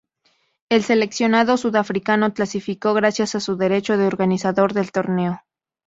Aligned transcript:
El 0.69 0.81
seleccionado 0.81 1.57
sudafricano 1.57 2.33
clasificó 2.33 2.95
gracias 2.95 3.35
a 3.35 3.39
su 3.39 3.55
derecho 3.55 3.97
de 3.97 4.07
organizador 4.07 4.73
del 4.73 4.91
torneo. 4.91 5.43